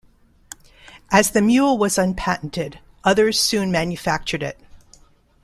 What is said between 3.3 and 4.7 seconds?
soon manufactured it.